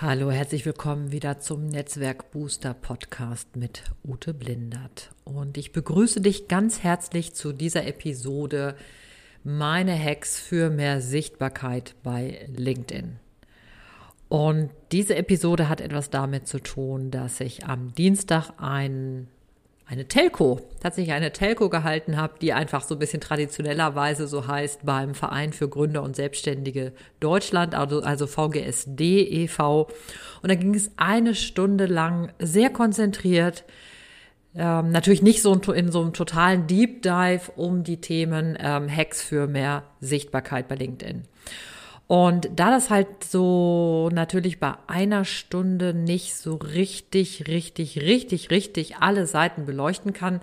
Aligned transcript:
Hallo, 0.00 0.30
herzlich 0.30 0.64
willkommen 0.64 1.10
wieder 1.10 1.40
zum 1.40 1.66
Netzwerk 1.66 2.30
Booster 2.30 2.72
Podcast 2.72 3.56
mit 3.56 3.82
Ute 4.06 4.32
Blindert. 4.32 5.10
Und 5.24 5.58
ich 5.58 5.72
begrüße 5.72 6.20
dich 6.20 6.46
ganz 6.46 6.84
herzlich 6.84 7.34
zu 7.34 7.52
dieser 7.52 7.84
Episode 7.84 8.76
Meine 9.42 9.98
Hacks 9.98 10.38
für 10.38 10.70
mehr 10.70 11.00
Sichtbarkeit 11.00 11.96
bei 12.04 12.46
LinkedIn. 12.46 13.18
Und 14.28 14.70
diese 14.92 15.16
Episode 15.16 15.68
hat 15.68 15.80
etwas 15.80 16.10
damit 16.10 16.46
zu 16.46 16.60
tun, 16.60 17.10
dass 17.10 17.40
ich 17.40 17.66
am 17.66 17.92
Dienstag 17.92 18.52
ein 18.58 19.26
eine 19.88 20.06
Telco, 20.06 20.60
tatsächlich 20.80 21.14
eine 21.14 21.32
Telco 21.32 21.70
gehalten 21.70 22.18
habe, 22.18 22.34
die 22.42 22.52
einfach 22.52 22.82
so 22.82 22.94
ein 22.94 22.98
bisschen 22.98 23.22
traditionellerweise 23.22 24.28
so 24.28 24.46
heißt 24.46 24.84
beim 24.84 25.14
Verein 25.14 25.54
für 25.54 25.66
Gründer 25.68 26.02
und 26.02 26.14
Selbstständige 26.14 26.92
Deutschland, 27.20 27.74
also, 27.74 28.02
also 28.02 28.26
VGSD 28.26 29.22
e.V. 29.22 29.88
Und 30.42 30.50
da 30.50 30.54
ging 30.56 30.74
es 30.74 30.90
eine 30.98 31.34
Stunde 31.34 31.86
lang 31.86 32.32
sehr 32.38 32.68
konzentriert, 32.68 33.64
ähm, 34.54 34.90
natürlich 34.90 35.22
nicht 35.22 35.40
so 35.40 35.54
in 35.54 35.90
so 35.90 36.02
einem 36.02 36.12
totalen 36.12 36.66
Deep 36.66 37.02
Dive 37.02 37.52
um 37.56 37.82
die 37.82 38.00
Themen 38.00 38.58
ähm, 38.60 38.94
Hacks 38.94 39.22
für 39.22 39.46
mehr 39.46 39.84
Sichtbarkeit 40.00 40.68
bei 40.68 40.74
LinkedIn. 40.74 41.24
Und 42.08 42.48
da 42.56 42.70
das 42.70 42.88
halt 42.88 43.22
so 43.22 44.08
natürlich 44.10 44.58
bei 44.58 44.74
einer 44.86 45.26
Stunde 45.26 45.92
nicht 45.92 46.34
so 46.34 46.56
richtig, 46.56 47.46
richtig, 47.48 48.00
richtig, 48.00 48.50
richtig 48.50 48.96
alle 48.96 49.26
Seiten 49.26 49.66
beleuchten 49.66 50.14
kann, 50.14 50.40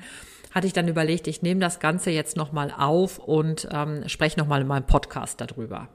hatte 0.54 0.68
ich 0.68 0.74
dann 0.74 0.88
überlegt, 0.88 1.28
ich 1.28 1.42
nehme 1.42 1.60
das 1.60 1.80
Ganze 1.80 2.12
jetzt 2.12 2.38
nochmal 2.38 2.72
auf 2.78 3.18
und 3.18 3.68
ähm, 3.72 4.08
spreche 4.08 4.40
nochmal 4.40 4.62
in 4.62 4.68
meinem 4.68 4.86
Podcast 4.86 5.42
darüber. 5.42 5.90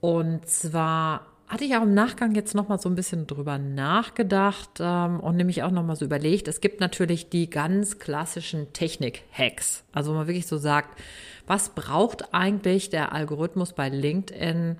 Und 0.00 0.48
zwar 0.48 1.26
hatte 1.48 1.64
ich 1.64 1.74
auch 1.76 1.82
im 1.82 1.94
Nachgang 1.94 2.34
jetzt 2.34 2.54
nochmal 2.54 2.78
so 2.78 2.88
ein 2.88 2.94
bisschen 2.94 3.26
drüber 3.26 3.58
nachgedacht 3.58 4.80
ähm, 4.80 5.20
und 5.20 5.36
nämlich 5.36 5.62
auch 5.62 5.70
nochmal 5.70 5.96
so 5.96 6.04
überlegt, 6.04 6.46
es 6.46 6.60
gibt 6.60 6.80
natürlich 6.80 7.30
die 7.30 7.48
ganz 7.48 7.98
klassischen 7.98 8.72
Technik-Hacks. 8.72 9.84
Also 9.92 10.12
wo 10.12 10.16
man 10.16 10.26
wirklich 10.26 10.46
so 10.46 10.58
sagt, 10.58 11.00
was 11.46 11.70
braucht 11.70 12.34
eigentlich 12.34 12.90
der 12.90 13.12
Algorithmus 13.12 13.72
bei 13.72 13.88
LinkedIn? 13.88 14.76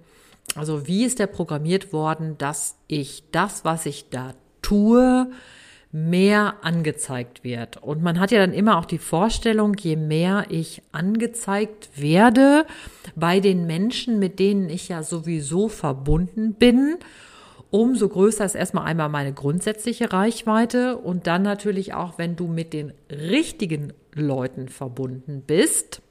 Also 0.55 0.87
wie 0.87 1.05
ist 1.05 1.19
der 1.19 1.27
programmiert 1.27 1.93
worden, 1.93 2.37
dass 2.39 2.77
ich 2.87 3.25
das, 3.33 3.65
was 3.65 3.87
ich 3.87 4.11
da 4.11 4.35
tue, 4.61 5.31
mehr 5.91 6.57
angezeigt 6.63 7.45
wird. 7.45 7.79
Und 7.79 8.03
man 8.03 8.21
hat 8.21 8.31
ja 8.31 8.39
dann 8.39 8.53
immer 8.53 8.79
auch 8.79 8.85
die 8.85 8.99
Vorstellung, 8.99 9.75
je 9.79 9.97
mehr 9.97 10.47
ich 10.51 10.83
angezeigt 10.93 11.89
werde 11.97 12.67
bei 13.17 13.41
den 13.41 13.67
Menschen, 13.67 14.19
mit 14.19 14.39
denen 14.39 14.69
ich 14.69 14.89
ja 14.89 15.03
sowieso 15.03 15.69
verbunden 15.69 16.55
bin, 16.55 16.97
umso 17.71 18.09
größer 18.09 18.45
ist 18.45 18.55
erstmal 18.55 18.85
einmal 18.85 19.09
meine 19.09 19.33
grundsätzliche 19.33 20.13
Reichweite 20.13 20.97
und 20.99 21.27
dann 21.27 21.43
natürlich 21.43 21.95
auch, 21.95 22.19
wenn 22.19 22.37
du 22.37 22.47
mit 22.47 22.73
den 22.73 22.93
richtigen 23.11 23.93
Leuten 24.15 24.69
verbunden 24.69 25.43
bist, 25.47 26.03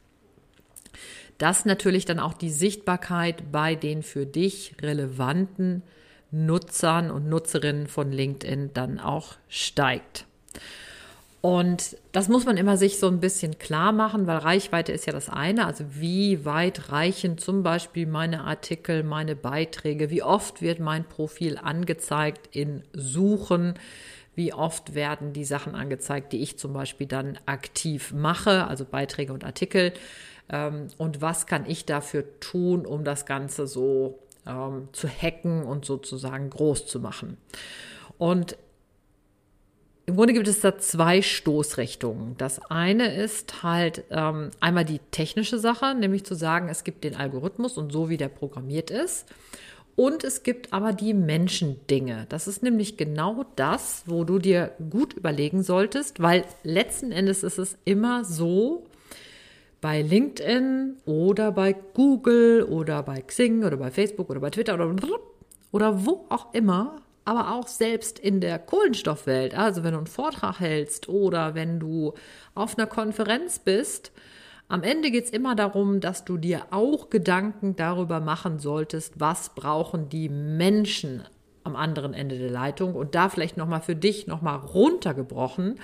dass 1.38 1.66
natürlich 1.66 2.06
dann 2.06 2.20
auch 2.20 2.34
die 2.34 2.50
Sichtbarkeit 2.50 3.52
bei 3.52 3.76
den 3.76 4.02
für 4.02 4.26
dich 4.26 4.76
relevanten 4.82 5.84
Nutzern 6.32 7.12
und 7.12 7.30
Nutzerinnen 7.30 7.88
von 7.88 8.12
LinkedIn 8.12 8.72
dann 8.74 9.00
auch 9.00 9.36
steigt. 9.48 10.26
Und 11.42 11.96
das 12.12 12.28
muss 12.28 12.46
man 12.46 12.58
immer 12.58 12.78
sich 12.78 13.00
so 13.00 13.08
ein 13.08 13.20
bisschen 13.20 13.60
klar 13.60 13.92
machen, 13.92 14.28
weil 14.28 14.38
Reichweite 14.40 14.92
ist 14.92 15.06
ja 15.06 15.14
das 15.14 15.30
eine. 15.30 15.66
Also 15.66 15.86
wie 15.92 16.44
weit 16.46 16.92
reichen 16.92 17.38
zum 17.38 17.64
Beispiel 17.64 18.08
meine 18.08 18.44
Artikel, 18.44 19.04
meine 19.04 19.36
Beiträge? 19.36 20.10
Wie 20.10 20.24
oft 20.24 20.62
wird 20.62 20.80
mein 20.80 21.06
Profil 21.06 21.58
angezeigt 21.58 22.56
in 22.56 22.84
Suchen? 22.92 23.76
Wie 24.36 24.54
oft 24.54 24.94
werden 24.94 25.32
die 25.32 25.46
Sachen 25.46 25.74
angezeigt, 25.74 26.34
die 26.34 26.42
ich 26.42 26.58
zum 26.58 26.74
Beispiel 26.74 27.08
dann 27.08 27.40
aktiv 27.46 28.14
mache, 28.14 28.68
also 28.68 28.84
Beiträge 28.84 29.32
und 29.32 29.46
Artikel? 29.46 29.94
Ähm, 30.50 30.88
und 30.98 31.22
was 31.22 31.46
kann 31.46 31.66
ich 31.66 31.86
dafür 31.86 32.40
tun, 32.40 32.86
um 32.86 33.04
das 33.04 33.26
Ganze 33.26 33.68
so 33.68 34.20
ähm, 34.48 34.90
zu 34.94 35.08
hacken 35.08 35.64
und 35.64 35.86
sozusagen 35.86 36.50
groß 36.50 36.88
zu 36.88 37.00
machen? 37.00 37.38
Und 38.18 38.58
im 40.08 40.16
Grunde 40.16 40.34
gibt 40.34 40.48
es 40.48 40.62
da 40.62 40.78
zwei 40.78 41.22
Stoßrichtungen. 41.22 42.38
Das 42.38 42.62
eine 42.72 43.14
ist 43.14 43.62
halt 43.62 44.06
ähm, 44.10 44.52
einmal 44.62 44.86
die 44.86 45.00
technische 45.12 45.60
Sache, 45.60 45.96
nämlich 45.96 46.24
zu 46.24 46.34
sagen, 46.34 46.70
es 46.70 46.86
gibt 46.86 47.04
den 47.04 47.16
Algorithmus 47.16 47.78
und 47.78 47.92
so 47.92 48.08
wie 48.10 48.16
der 48.16 48.30
programmiert 48.30 48.90
ist. 48.90 49.26
Und 49.98 50.24
es 50.24 50.44
gibt 50.44 50.72
aber 50.72 50.94
die 50.94 51.14
Menschendinge. 51.14 52.26
Das 52.30 52.48
ist 52.48 52.64
nämlich 52.64 52.96
genau 52.96 53.46
das, 53.58 54.04
wo 54.06 54.24
du 54.24 54.40
dir 54.40 54.72
gut 54.92 55.12
überlegen 55.14 55.62
solltest, 55.62 56.22
weil 56.22 56.46
letzten 56.64 57.12
Endes 57.12 57.44
ist 57.44 57.58
es 57.58 57.78
immer 57.84 58.24
so, 58.24 58.87
bei 59.82 60.02
LinkedIn 60.02 60.98
oder 61.06 61.52
bei 61.52 61.74
Google 61.94 62.64
oder 62.64 63.04
bei 63.04 63.22
Xing 63.22 63.64
oder 63.64 63.78
bei 63.78 63.92
Facebook 63.92 64.30
oder 64.30 64.40
bei 64.40 64.50
Twitter 64.50 64.74
oder, 64.74 64.96
oder 65.72 66.06
wo 66.06 66.26
auch 66.30 66.54
immer, 66.54 66.98
aber 67.26 67.54
auch 67.54 67.68
selbst 67.68 68.20
in 68.20 68.42
der 68.42 68.58
Kohlenstoffwelt, 68.58 69.56
also 69.56 69.84
wenn 69.84 69.92
du 69.92 69.98
einen 69.98 70.08
Vortrag 70.08 70.60
hältst 70.60 71.10
oder 71.10 71.56
wenn 71.56 71.80
du 71.80 72.14
auf 72.56 72.78
einer 72.78 72.88
Konferenz 72.88 73.60
bist, 73.60 74.12
am 74.70 74.84
Ende 74.84 75.12
geht 75.12 75.26
es 75.26 75.30
immer 75.30 75.56
darum, 75.56 76.02
dass 76.02 76.26
du 76.26 76.38
dir 76.38 76.64
auch 76.72 77.10
Gedanken 77.10 77.78
darüber 77.78 78.20
machen 78.20 78.60
solltest, 78.60 79.20
was 79.20 79.56
brauchen 79.56 80.10
die 80.10 80.28
Menschen 80.28 81.24
am 81.64 81.78
anderen 81.78 82.14
Ende 82.14 82.38
der 82.38 82.50
Leitung. 82.50 82.94
Und 82.96 83.16
da 83.16 83.30
vielleicht 83.30 83.56
nochmal 83.56 83.82
für 83.82 83.96
dich 83.96 84.28
nochmal 84.28 84.58
runtergebrochen 84.58 85.80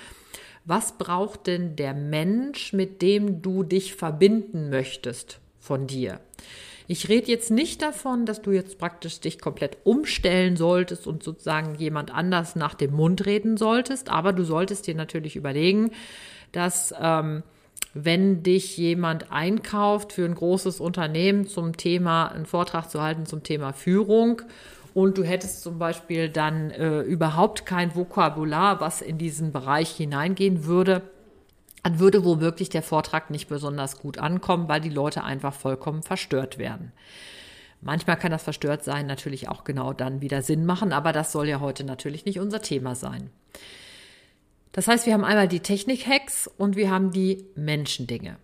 was 0.64 0.96
braucht 0.96 1.46
denn 1.46 1.76
der 1.76 1.94
Mensch, 1.94 2.72
mit 2.72 3.02
dem 3.02 3.42
du 3.42 3.62
dich 3.62 3.94
verbinden 3.94 4.70
möchtest 4.70 5.40
von 5.58 5.86
dir? 5.86 6.20
Ich 6.86 7.08
rede 7.08 7.30
jetzt 7.30 7.50
nicht 7.50 7.80
davon, 7.80 8.26
dass 8.26 8.42
du 8.42 8.50
jetzt 8.50 8.78
praktisch 8.78 9.20
dich 9.20 9.40
komplett 9.40 9.78
umstellen 9.84 10.56
solltest 10.56 11.06
und 11.06 11.22
sozusagen 11.22 11.76
jemand 11.76 12.12
anders 12.12 12.56
nach 12.56 12.74
dem 12.74 12.92
Mund 12.92 13.24
reden 13.24 13.56
solltest, 13.56 14.10
aber 14.10 14.34
du 14.34 14.44
solltest 14.44 14.86
dir 14.86 14.94
natürlich 14.94 15.36
überlegen, 15.36 15.92
dass 16.52 16.94
ähm, 17.00 17.42
wenn 17.94 18.42
dich 18.42 18.76
jemand 18.76 19.32
einkauft 19.32 20.12
für 20.12 20.24
ein 20.24 20.34
großes 20.34 20.80
Unternehmen 20.80 21.46
zum 21.46 21.76
Thema, 21.76 22.26
einen 22.26 22.44
Vortrag 22.44 22.90
zu 22.90 23.00
halten 23.00 23.24
zum 23.24 23.42
Thema 23.42 23.72
Führung 23.72 24.42
und 24.94 25.18
du 25.18 25.24
hättest 25.24 25.62
zum 25.62 25.78
Beispiel 25.78 26.28
dann 26.28 26.70
äh, 26.70 27.00
überhaupt 27.00 27.66
kein 27.66 27.94
Vokabular, 27.94 28.80
was 28.80 29.02
in 29.02 29.18
diesen 29.18 29.52
Bereich 29.52 29.90
hineingehen 29.90 30.64
würde, 30.64 31.02
dann 31.82 31.98
würde 31.98 32.24
womöglich 32.24 32.70
der 32.70 32.82
Vortrag 32.82 33.28
nicht 33.30 33.48
besonders 33.48 33.98
gut 33.98 34.18
ankommen, 34.18 34.68
weil 34.68 34.80
die 34.80 34.90
Leute 34.90 35.24
einfach 35.24 35.52
vollkommen 35.52 36.02
verstört 36.02 36.58
werden. 36.58 36.92
Manchmal 37.82 38.16
kann 38.16 38.30
das 38.30 38.44
verstört 38.44 38.84
sein 38.84 39.06
natürlich 39.06 39.48
auch 39.48 39.64
genau 39.64 39.92
dann 39.92 40.22
wieder 40.22 40.40
Sinn 40.40 40.64
machen, 40.64 40.92
aber 40.92 41.12
das 41.12 41.32
soll 41.32 41.48
ja 41.48 41.60
heute 41.60 41.84
natürlich 41.84 42.24
nicht 42.24 42.40
unser 42.40 42.62
Thema 42.62 42.94
sein. 42.94 43.30
Das 44.72 44.88
heißt, 44.88 45.06
wir 45.06 45.12
haben 45.12 45.24
einmal 45.24 45.48
die 45.48 45.60
Technik-Hacks 45.60 46.48
und 46.56 46.76
wir 46.76 46.90
haben 46.90 47.10
die 47.10 47.44
Menschendinge. 47.54 48.36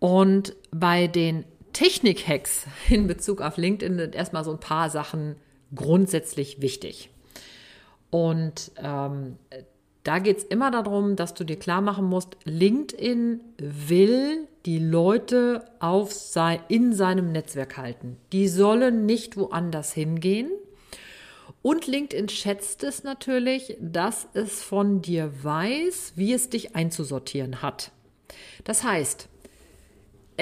Und 0.00 0.56
bei 0.72 1.06
den 1.06 1.44
Technik-Hacks 1.72 2.66
in 2.88 3.06
Bezug 3.06 3.40
auf 3.42 3.58
LinkedIn 3.58 3.98
sind 3.98 4.14
erstmal 4.14 4.42
so 4.42 4.50
ein 4.52 4.60
paar 4.60 4.90
Sachen 4.90 5.36
grundsätzlich 5.74 6.60
wichtig. 6.60 7.10
Und 8.10 8.72
ähm, 8.76 9.36
da 10.02 10.18
geht 10.18 10.38
es 10.38 10.44
immer 10.44 10.70
darum, 10.70 11.16
dass 11.16 11.34
du 11.34 11.44
dir 11.44 11.58
klar 11.58 11.80
machen 11.80 12.06
musst, 12.06 12.36
LinkedIn 12.44 13.40
will 13.58 14.48
die 14.66 14.78
Leute 14.78 15.64
auf 15.78 16.12
sei, 16.12 16.60
in 16.68 16.92
seinem 16.92 17.32
Netzwerk 17.32 17.76
halten. 17.76 18.16
Die 18.32 18.48
sollen 18.48 19.06
nicht 19.06 19.36
woanders 19.36 19.92
hingehen. 19.92 20.50
Und 21.62 21.86
LinkedIn 21.86 22.28
schätzt 22.30 22.82
es 22.84 23.04
natürlich, 23.04 23.76
dass 23.80 24.28
es 24.32 24.62
von 24.62 25.02
dir 25.02 25.30
weiß, 25.42 26.14
wie 26.16 26.32
es 26.32 26.48
dich 26.48 26.74
einzusortieren 26.74 27.60
hat. 27.60 27.92
Das 28.64 28.82
heißt, 28.82 29.28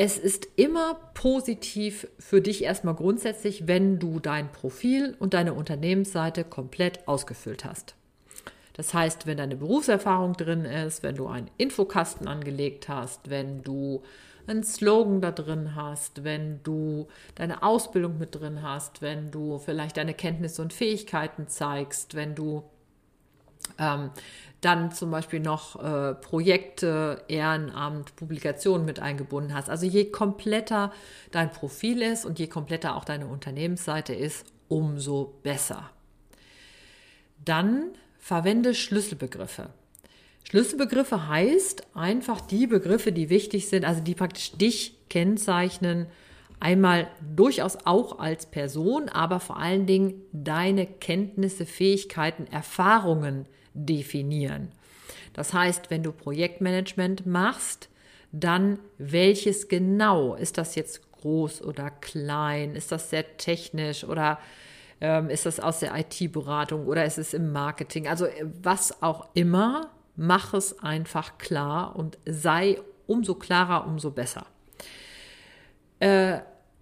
es 0.01 0.17
ist 0.17 0.47
immer 0.55 0.95
positiv 1.15 2.07
für 2.21 2.41
dich 2.41 2.63
erstmal 2.63 2.95
grundsätzlich, 2.95 3.67
wenn 3.67 3.99
du 3.99 4.21
dein 4.21 4.53
Profil 4.53 5.17
und 5.19 5.35
deine 5.35 5.55
Unternehmensseite 5.55 6.45
komplett 6.45 7.09
ausgefüllt 7.09 7.65
hast. 7.65 7.97
Das 8.75 8.95
heißt, 8.95 9.27
wenn 9.27 9.39
deine 9.39 9.57
Berufserfahrung 9.57 10.35
drin 10.35 10.65
ist, 10.65 11.03
wenn 11.03 11.17
du 11.17 11.27
einen 11.27 11.51
Infokasten 11.57 12.29
angelegt 12.29 12.89
hast, 12.89 13.29
wenn 13.29 13.65
du 13.65 14.05
einen 14.47 14.63
Slogan 14.63 15.21
da 15.21 15.33
drin 15.33 15.75
hast, 15.75 16.23
wenn 16.23 16.63
du 16.63 17.09
deine 17.35 17.65
Ausbildung 17.65 18.19
mit 18.19 18.37
drin 18.37 18.63
hast, 18.63 19.03
wenn 19.03 19.33
du 19.33 19.59
vielleicht 19.59 19.97
deine 19.97 20.15
Kenntnisse 20.15 20.63
und 20.63 20.73
Fähigkeiten 20.73 21.49
zeigst, 21.49 22.15
wenn 22.15 22.37
du 22.37 22.63
ähm, 23.79 24.11
dann 24.61 24.91
zum 24.93 25.11
Beispiel 25.11 25.41
noch 25.41 25.83
äh, 25.83 26.15
Projekte, 26.15 27.23
Ehrenamt, 27.29 28.17
Publikationen 28.17 28.85
mit 28.85 28.99
eingebunden 29.01 29.55
hast. 29.55 29.71
Also 29.71 29.87
je 29.87 30.07
kompletter 30.07 30.93
dein 31.31 31.51
Profil 31.53 32.03
ist 32.03 32.25
und 32.25 32.39
je 32.39 32.49
kompletter 32.49 32.97
auch 32.97 33.05
deine 33.05 33.27
Unternehmensseite 33.29 34.15
ist, 34.15 34.47
umso 34.69 35.39
besser. 35.43 35.91
Dann 37.45 37.91
verwende 38.19 38.75
Schlüsselbegriffe. 38.75 39.71
Schlüsselbegriffe 40.45 41.29
heißt 41.29 41.87
einfach 41.95 42.41
die 42.41 42.67
Begriffe, 42.67 43.13
die 43.13 43.31
wichtig 43.31 43.69
sind, 43.69 43.85
also 43.85 44.03
die 44.03 44.15
praktisch 44.15 44.53
dich 44.53 44.97
kennzeichnen, 45.09 46.07
einmal 46.61 47.09
durchaus 47.35 47.79
auch 47.85 48.19
als 48.19 48.47
Person, 48.47 49.09
aber 49.09 49.41
vor 49.41 49.59
allen 49.59 49.87
Dingen 49.87 50.23
deine 50.33 50.87
Kenntnisse, 50.87 51.67
Fähigkeiten, 51.67 52.47
Erfahrungen 52.47 53.47
definieren. 53.75 54.69
Das 55.33 55.53
heißt, 55.53 55.91
wenn 55.91 56.03
du 56.03 56.13
Projektmanagement 56.13 57.27
machst, 57.27 57.89
dann 58.33 58.79
welches 58.99 59.69
genau? 59.69 60.35
Ist 60.35 60.59
das 60.59 60.75
jetzt 60.75 61.13
groß 61.13 61.63
oder 61.63 61.91
klein? 61.91 62.75
Ist 62.75 62.93
das 62.93 63.11
sehr 63.11 63.37
technisch 63.37 64.05
oder 64.05 64.39
ähm, 65.01 65.31
ist 65.31 65.47
das 65.47 65.61
aus 65.61 65.81
der 65.81 65.97
IT-Beratung 65.97 66.87
oder 66.87 67.05
ist 67.05 67.19
es 67.19 67.35
im 67.35 67.53
Marketing? 67.53 68.09
Also 68.09 68.27
äh, 68.27 68.47
was 68.63 69.03
auch 69.03 69.29
immer, 69.35 69.91
mach 70.17 70.55
es 70.55 70.81
einfach 70.81 71.39
klar 71.39 71.97
und 71.97 72.19
sei 72.27 72.81
umso 73.07 73.35
klarer, 73.35 73.87
umso 73.87 74.11
besser. 74.11 74.47
Äh, 76.01 76.39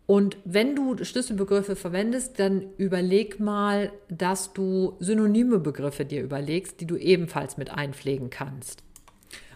und 0.07 0.37
wenn 0.45 0.77
du 0.77 1.03
Schlüsselbegriffe 1.03 1.75
verwendest, 1.75 2.39
dann 2.39 2.67
überleg 2.77 3.41
mal, 3.41 3.91
dass 4.09 4.53
du 4.53 4.97
synonyme 5.01 5.59
Begriffe 5.59 6.05
dir 6.05 6.23
überlegst, 6.23 6.81
die 6.81 6.87
du 6.87 6.97
ebenfalls 6.97 7.57
mit 7.57 7.71
einpflegen 7.71 8.31
kannst. 8.31 8.85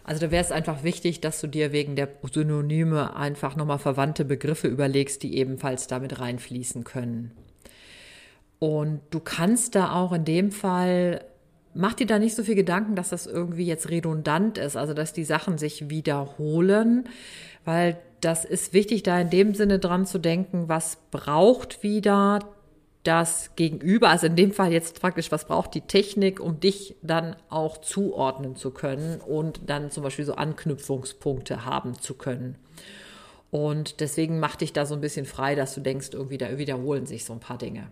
Also 0.03 0.25
da 0.25 0.31
wäre 0.31 0.43
es 0.43 0.51
einfach 0.51 0.83
wichtig, 0.83 1.21
dass 1.21 1.39
du 1.39 1.47
dir 1.47 1.71
wegen 1.71 1.95
der 1.95 2.09
Synonyme 2.29 3.15
einfach 3.15 3.55
nochmal 3.55 3.79
verwandte 3.79 4.25
Begriffe 4.25 4.67
überlegst, 4.67 5.23
die 5.23 5.37
ebenfalls 5.37 5.87
damit 5.87 6.19
reinfließen 6.19 6.83
können. 6.83 7.31
Und 8.59 9.01
du 9.11 9.19
kannst 9.19 9.75
da 9.75 9.93
auch 9.93 10.11
in 10.11 10.25
dem 10.25 10.51
Fall, 10.51 11.23
mach 11.73 11.93
dir 11.93 12.07
da 12.07 12.19
nicht 12.19 12.35
so 12.35 12.43
viel 12.43 12.55
Gedanken, 12.55 12.95
dass 12.95 13.09
das 13.09 13.25
irgendwie 13.25 13.65
jetzt 13.65 13.89
redundant 13.89 14.57
ist, 14.57 14.75
also 14.75 14.93
dass 14.93 15.13
die 15.13 15.23
Sachen 15.23 15.57
sich 15.57 15.89
wiederholen, 15.89 17.05
weil 17.63 17.97
das 18.21 18.45
ist 18.45 18.73
wichtig, 18.73 19.03
da 19.03 19.19
in 19.19 19.29
dem 19.29 19.55
Sinne 19.55 19.79
dran 19.79 20.05
zu 20.05 20.19
denken, 20.19 20.69
was 20.69 20.97
braucht 21.11 21.83
wieder 21.83 22.39
das 23.03 23.55
Gegenüber, 23.55 24.09
also 24.09 24.27
in 24.27 24.35
dem 24.35 24.51
Fall 24.51 24.71
jetzt 24.71 25.01
praktisch, 25.01 25.31
was 25.31 25.45
braucht 25.45 25.73
die 25.73 25.81
Technik, 25.81 26.39
um 26.39 26.59
dich 26.59 26.95
dann 27.01 27.35
auch 27.49 27.79
zuordnen 27.79 28.55
zu 28.55 28.71
können 28.71 29.19
und 29.19 29.61
dann 29.65 29.89
zum 29.89 30.03
Beispiel 30.03 30.25
so 30.25 30.35
Anknüpfungspunkte 30.35 31.65
haben 31.65 31.99
zu 31.99 32.13
können. 32.13 32.57
Und 33.49 33.99
deswegen 33.99 34.39
mach 34.39 34.55
dich 34.55 34.71
da 34.71 34.85
so 34.85 34.93
ein 34.93 35.01
bisschen 35.01 35.25
frei, 35.25 35.55
dass 35.55 35.73
du 35.73 35.81
denkst, 35.81 36.09
irgendwie 36.13 36.37
da 36.37 36.57
wiederholen 36.57 37.05
sich 37.05 37.25
so 37.25 37.33
ein 37.33 37.39
paar 37.39 37.57
Dinge. 37.57 37.89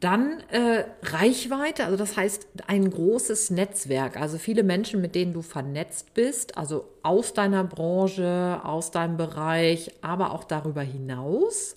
Dann 0.00 0.40
äh, 0.50 0.84
Reichweite, 1.02 1.84
also 1.84 1.96
das 1.96 2.16
heißt 2.16 2.46
ein 2.68 2.88
großes 2.88 3.50
Netzwerk, 3.50 4.16
also 4.16 4.38
viele 4.38 4.62
Menschen, 4.62 5.00
mit 5.00 5.16
denen 5.16 5.32
du 5.32 5.42
vernetzt 5.42 6.14
bist, 6.14 6.56
also 6.56 6.88
aus 7.02 7.34
deiner 7.34 7.64
Branche, 7.64 8.60
aus 8.62 8.92
deinem 8.92 9.16
Bereich, 9.16 9.90
aber 10.00 10.32
auch 10.32 10.44
darüber 10.44 10.82
hinaus. 10.82 11.74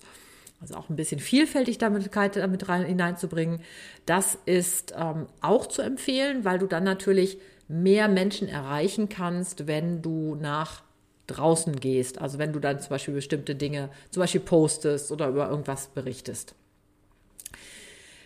Also 0.60 0.76
auch 0.76 0.88
ein 0.88 0.94
bisschen 0.94 1.18
vielfältig 1.18 1.78
damit, 1.78 2.08
damit 2.14 2.68
rein, 2.68 2.84
hineinzubringen. 2.84 3.60
Das 4.06 4.38
ist 4.46 4.94
ähm, 4.96 5.26
auch 5.40 5.66
zu 5.66 5.82
empfehlen, 5.82 6.44
weil 6.44 6.60
du 6.60 6.66
dann 6.66 6.84
natürlich 6.84 7.38
mehr 7.66 8.06
Menschen 8.06 8.46
erreichen 8.46 9.08
kannst, 9.08 9.66
wenn 9.66 10.02
du 10.02 10.36
nach 10.36 10.84
draußen 11.26 11.80
gehst. 11.80 12.20
Also 12.20 12.38
wenn 12.38 12.52
du 12.52 12.60
dann 12.60 12.78
zum 12.78 12.90
Beispiel 12.90 13.14
bestimmte 13.14 13.56
Dinge, 13.56 13.88
zum 14.10 14.20
Beispiel 14.20 14.42
postest 14.42 15.10
oder 15.10 15.28
über 15.28 15.48
irgendwas 15.48 15.88
berichtest. 15.88 16.54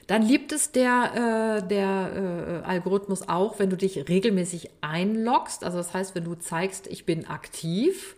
Dann 0.06 0.22
liebt 0.22 0.52
es 0.52 0.70
der, 0.70 1.62
äh, 1.64 1.68
der 1.68 2.62
äh, 2.64 2.66
Algorithmus 2.66 3.28
auch, 3.28 3.58
wenn 3.58 3.70
du 3.70 3.76
dich 3.76 4.08
regelmäßig 4.08 4.70
einloggst. 4.80 5.64
Also 5.64 5.78
das 5.78 5.94
heißt, 5.94 6.14
wenn 6.14 6.24
du 6.24 6.34
zeigst, 6.36 6.86
ich 6.86 7.06
bin 7.06 7.26
aktiv. 7.26 8.16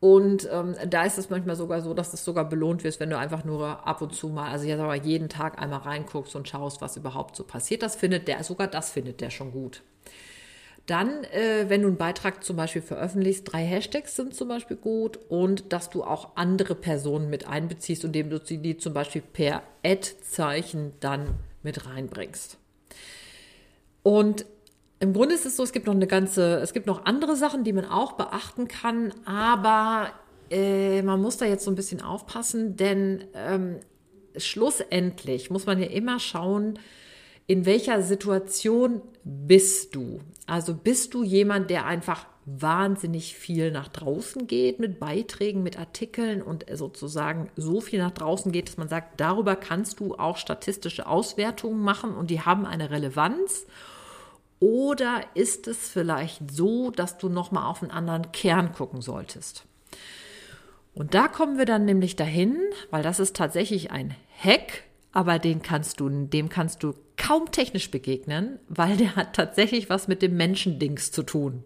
Und 0.00 0.48
ähm, 0.50 0.74
da 0.90 1.04
ist 1.04 1.18
es 1.18 1.30
manchmal 1.30 1.54
sogar 1.54 1.80
so, 1.80 1.94
dass 1.94 2.12
es 2.12 2.24
sogar 2.24 2.48
belohnt 2.48 2.82
wird, 2.82 2.98
wenn 2.98 3.08
du 3.08 3.16
einfach 3.16 3.44
nur 3.44 3.86
ab 3.86 4.02
und 4.02 4.12
zu 4.12 4.30
mal, 4.30 4.50
also 4.50 4.66
jetzt 4.66 4.80
aber 4.80 4.96
jeden 4.96 5.28
Tag 5.28 5.62
einmal 5.62 5.78
reinguckst 5.78 6.34
und 6.34 6.48
schaust, 6.48 6.80
was 6.80 6.96
überhaupt 6.96 7.36
so 7.36 7.44
passiert. 7.44 7.82
Das 7.84 7.94
findet 7.94 8.26
der, 8.26 8.42
sogar 8.42 8.66
das 8.66 8.90
findet 8.90 9.20
der 9.20 9.30
schon 9.30 9.52
gut. 9.52 9.82
Dann, 10.86 11.24
äh, 11.24 11.66
wenn 11.68 11.82
du 11.82 11.88
einen 11.88 11.96
Beitrag 11.96 12.42
zum 12.42 12.56
Beispiel 12.56 12.82
veröffentlichst, 12.82 13.50
drei 13.50 13.64
Hashtags 13.64 14.16
sind 14.16 14.34
zum 14.34 14.48
Beispiel 14.48 14.76
gut 14.76 15.18
und 15.28 15.72
dass 15.72 15.90
du 15.90 16.02
auch 16.02 16.36
andere 16.36 16.74
Personen 16.74 17.30
mit 17.30 17.46
einbeziehst, 17.46 18.04
indem 18.04 18.30
du 18.30 18.40
die 18.40 18.76
zum 18.76 18.92
Beispiel 18.92 19.22
per 19.22 19.62
Ad-Zeichen 19.84 20.92
dann 20.98 21.34
mit 21.62 21.86
reinbringst. 21.86 22.58
Und 24.02 24.44
im 24.98 25.12
Grunde 25.12 25.34
ist 25.34 25.46
es 25.46 25.56
so, 25.56 25.62
es 25.62 25.72
gibt 25.72 25.86
noch 25.86 25.94
eine 25.94 26.06
ganze, 26.06 26.56
es 26.56 26.72
gibt 26.72 26.86
noch 26.86 27.04
andere 27.04 27.36
Sachen, 27.36 27.64
die 27.64 27.72
man 27.72 27.84
auch 27.84 28.12
beachten 28.12 28.66
kann, 28.68 29.12
aber 29.24 30.10
äh, 30.50 31.02
man 31.02 31.20
muss 31.20 31.36
da 31.36 31.44
jetzt 31.44 31.64
so 31.64 31.70
ein 31.70 31.76
bisschen 31.76 32.02
aufpassen, 32.02 32.76
denn 32.76 33.24
ähm, 33.34 33.76
schlussendlich 34.36 35.50
muss 35.50 35.66
man 35.66 35.80
ja 35.80 35.86
immer 35.86 36.18
schauen, 36.18 36.78
in 37.52 37.66
welcher 37.66 38.00
Situation 38.00 39.02
bist 39.24 39.94
du? 39.94 40.20
Also 40.46 40.74
bist 40.74 41.12
du 41.12 41.22
jemand, 41.22 41.68
der 41.68 41.84
einfach 41.84 42.24
wahnsinnig 42.46 43.36
viel 43.36 43.70
nach 43.70 43.88
draußen 43.88 44.46
geht 44.46 44.80
mit 44.80 44.98
Beiträgen, 44.98 45.62
mit 45.62 45.78
Artikeln 45.78 46.40
und 46.40 46.64
sozusagen 46.72 47.50
so 47.54 47.82
viel 47.82 47.98
nach 47.98 48.12
draußen 48.12 48.52
geht, 48.52 48.68
dass 48.68 48.78
man 48.78 48.88
sagt, 48.88 49.20
darüber 49.20 49.54
kannst 49.54 50.00
du 50.00 50.14
auch 50.14 50.38
statistische 50.38 51.06
Auswertungen 51.06 51.82
machen 51.82 52.14
und 52.14 52.30
die 52.30 52.40
haben 52.40 52.64
eine 52.64 52.88
Relevanz. 52.88 53.66
Oder 54.58 55.20
ist 55.34 55.68
es 55.68 55.90
vielleicht 55.90 56.50
so, 56.50 56.90
dass 56.90 57.18
du 57.18 57.28
noch 57.28 57.50
mal 57.50 57.68
auf 57.68 57.82
einen 57.82 57.90
anderen 57.90 58.32
Kern 58.32 58.72
gucken 58.72 59.02
solltest? 59.02 59.66
Und 60.94 61.12
da 61.12 61.28
kommen 61.28 61.58
wir 61.58 61.66
dann 61.66 61.84
nämlich 61.84 62.16
dahin, 62.16 62.56
weil 62.90 63.02
das 63.02 63.20
ist 63.20 63.36
tatsächlich 63.36 63.90
ein 63.90 64.14
Hack, 64.42 64.84
aber 65.12 65.38
den 65.38 65.60
kannst 65.60 66.00
du, 66.00 66.08
dem 66.08 66.48
kannst 66.48 66.82
du 66.82 66.94
kaum 67.16 67.50
technisch 67.50 67.90
begegnen, 67.90 68.58
weil 68.68 68.96
der 68.96 69.16
hat 69.16 69.34
tatsächlich 69.34 69.90
was 69.90 70.08
mit 70.08 70.22
dem 70.22 70.36
Menschendings 70.36 71.12
zu 71.12 71.22
tun. 71.22 71.64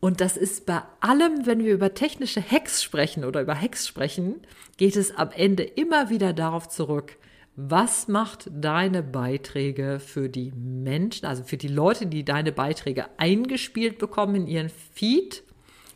Und 0.00 0.20
das 0.20 0.36
ist 0.36 0.66
bei 0.66 0.82
allem, 1.00 1.46
wenn 1.46 1.64
wir 1.64 1.72
über 1.72 1.94
technische 1.94 2.42
Hacks 2.42 2.82
sprechen 2.82 3.24
oder 3.24 3.40
über 3.40 3.60
Hacks 3.60 3.88
sprechen, 3.88 4.36
geht 4.76 4.96
es 4.96 5.16
am 5.16 5.30
Ende 5.30 5.62
immer 5.62 6.10
wieder 6.10 6.32
darauf 6.32 6.68
zurück, 6.68 7.16
was 7.56 8.06
macht 8.06 8.50
deine 8.52 9.02
Beiträge 9.02 9.98
für 9.98 10.28
die 10.28 10.52
Menschen, 10.52 11.24
also 11.24 11.42
für 11.42 11.56
die 11.56 11.68
Leute, 11.68 12.06
die 12.06 12.22
deine 12.24 12.52
Beiträge 12.52 13.06
eingespielt 13.16 13.98
bekommen 13.98 14.34
in 14.34 14.46
ihren 14.46 14.68
Feed, 14.68 15.42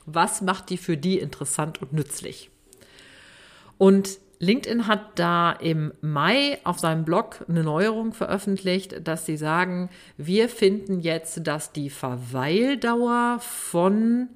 was 0.06 0.40
macht 0.40 0.70
die 0.70 0.78
für 0.78 0.96
die 0.96 1.18
interessant 1.18 1.82
und 1.82 1.92
nützlich? 1.92 2.50
Und 3.76 4.18
LinkedIn 4.40 4.86
hat 4.86 5.18
da 5.18 5.52
im 5.52 5.92
Mai 6.00 6.58
auf 6.64 6.78
seinem 6.78 7.04
Blog 7.04 7.44
eine 7.46 7.62
Neuerung 7.62 8.14
veröffentlicht, 8.14 9.06
dass 9.06 9.26
sie 9.26 9.36
sagen, 9.36 9.90
wir 10.16 10.48
finden 10.48 11.00
jetzt, 11.00 11.46
dass 11.46 11.72
die 11.72 11.90
Verweildauer 11.90 13.38
von 13.40 14.28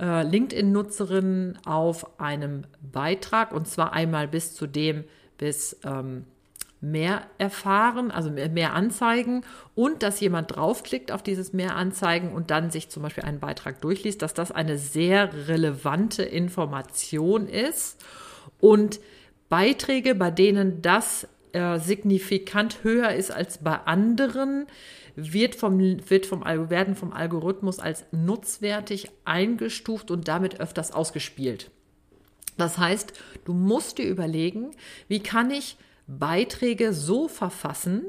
äh, 0.00 0.24
LinkedIn-Nutzerinnen 0.24 1.56
auf 1.64 2.20
einem 2.20 2.64
Beitrag, 2.80 3.52
und 3.52 3.68
zwar 3.68 3.92
einmal 3.92 4.26
bis 4.26 4.54
zu 4.54 4.66
dem, 4.66 5.04
bis 5.38 5.78
ähm, 5.84 6.24
mehr 6.80 7.22
erfahren, 7.38 8.10
also 8.10 8.32
mehr, 8.32 8.48
mehr 8.48 8.74
Anzeigen 8.74 9.44
und 9.76 10.02
dass 10.02 10.18
jemand 10.18 10.56
draufklickt 10.56 11.12
auf 11.12 11.22
dieses 11.22 11.52
mehr 11.52 11.76
Anzeigen 11.76 12.32
und 12.32 12.50
dann 12.50 12.72
sich 12.72 12.88
zum 12.88 13.04
Beispiel 13.04 13.22
einen 13.22 13.38
Beitrag 13.38 13.80
durchliest, 13.82 14.20
dass 14.20 14.34
das 14.34 14.50
eine 14.50 14.78
sehr 14.78 15.48
relevante 15.48 16.24
Information 16.24 17.46
ist. 17.46 18.04
Und 18.60 18.98
Beiträge, 19.48 20.14
bei 20.14 20.30
denen 20.30 20.82
das 20.82 21.26
äh, 21.52 21.78
signifikant 21.78 22.82
höher 22.84 23.12
ist 23.12 23.30
als 23.30 23.58
bei 23.58 23.74
anderen, 23.74 24.66
wird 25.16 25.54
vom, 25.54 25.80
wird 25.80 26.26
vom, 26.26 26.44
werden 26.44 26.94
vom 26.94 27.12
Algorithmus 27.12 27.80
als 27.80 28.04
nutzwertig 28.12 29.10
eingestuft 29.24 30.10
und 30.10 30.28
damit 30.28 30.60
öfters 30.60 30.92
ausgespielt. 30.92 31.70
Das 32.56 32.78
heißt, 32.78 33.12
du 33.44 33.52
musst 33.52 33.98
dir 33.98 34.06
überlegen, 34.06 34.72
wie 35.08 35.20
kann 35.20 35.50
ich 35.50 35.76
Beiträge 36.06 36.92
so 36.92 37.28
verfassen, 37.28 38.02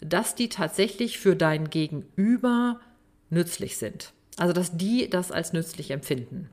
dass 0.00 0.34
die 0.34 0.48
tatsächlich 0.48 1.18
für 1.18 1.36
dein 1.36 1.70
Gegenüber 1.70 2.80
nützlich 3.30 3.76
sind. 3.76 4.12
Also 4.36 4.52
dass 4.52 4.76
die 4.76 5.08
das 5.08 5.32
als 5.32 5.52
nützlich 5.52 5.90
empfinden. 5.90 6.50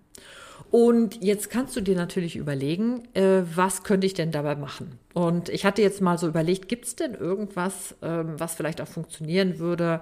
Und 0.70 1.22
jetzt 1.24 1.50
kannst 1.50 1.76
du 1.76 1.82
dir 1.82 1.96
natürlich 1.96 2.36
überlegen, 2.36 3.08
äh, 3.14 3.42
was 3.56 3.84
könnte 3.84 4.08
ich 4.08 4.14
denn 4.14 4.32
dabei 4.32 4.56
machen? 4.56 5.00
Und 5.14 5.50
ich 5.50 5.66
hatte 5.66 5.82
jetzt 5.82 6.02
mal 6.02 6.18
so 6.18 6.28
überlegt, 6.28 6.68
gibt 6.70 6.86
es 6.86 6.96
denn 6.96 7.14
irgendwas, 7.14 7.96
ähm, 8.02 8.40
was 8.40 8.56
vielleicht 8.56 8.82
auch 8.82 8.88
funktionieren 8.88 9.60
würde 9.60 10.02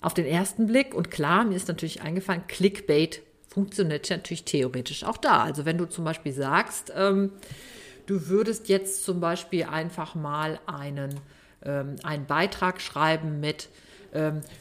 auf 0.00 0.14
den 0.14 0.26
ersten 0.26 0.66
Blick? 0.66 0.94
Und 0.94 1.10
klar, 1.10 1.44
mir 1.44 1.56
ist 1.56 1.68
natürlich 1.68 2.02
eingefallen, 2.02 2.46
Clickbait 2.46 3.22
funktioniert 3.48 4.10
natürlich 4.10 4.44
theoretisch 4.44 5.04
auch 5.04 5.16
da. 5.16 5.42
Also 5.42 5.64
wenn 5.64 5.78
du 5.78 5.86
zum 5.86 6.04
Beispiel 6.04 6.32
sagst, 6.32 6.92
ähm, 6.96 7.30
du 8.06 8.28
würdest 8.28 8.68
jetzt 8.68 9.04
zum 9.04 9.20
Beispiel 9.20 9.64
einfach 9.64 10.14
mal 10.14 10.58
einen, 10.66 11.20
ähm, 11.64 11.96
einen 12.02 12.26
Beitrag 12.26 12.80
schreiben 12.80 13.40
mit, 13.40 13.68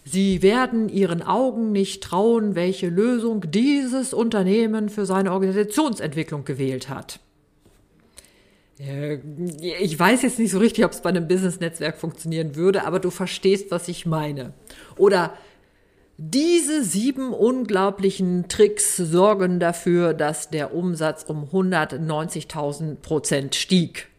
Sie 0.03 0.41
werden 0.41 0.89
Ihren 0.89 1.21
Augen 1.21 1.71
nicht 1.71 2.03
trauen, 2.03 2.55
welche 2.55 2.89
Lösung 2.89 3.51
dieses 3.51 4.13
Unternehmen 4.13 4.89
für 4.89 5.05
seine 5.05 5.31
Organisationsentwicklung 5.31 6.43
gewählt 6.43 6.89
hat. 6.89 7.19
Äh, 8.79 9.19
ich 9.61 9.97
weiß 9.97 10.23
jetzt 10.23 10.39
nicht 10.39 10.51
so 10.51 10.59
richtig, 10.59 10.85
ob 10.85 10.91
es 10.91 11.01
bei 11.01 11.09
einem 11.09 11.27
Business-Netzwerk 11.27 11.97
funktionieren 11.97 12.55
würde, 12.55 12.85
aber 12.85 12.99
du 12.99 13.09
verstehst, 13.09 13.71
was 13.71 13.87
ich 13.87 14.05
meine. 14.05 14.53
Oder 14.97 15.33
diese 16.17 16.83
sieben 16.83 17.33
unglaublichen 17.33 18.47
Tricks 18.47 18.97
sorgen 18.97 19.59
dafür, 19.59 20.13
dass 20.13 20.49
der 20.49 20.73
Umsatz 20.73 21.23
um 21.23 21.45
190.000 21.45 22.95
Prozent 22.97 23.55
stieg. 23.55 24.09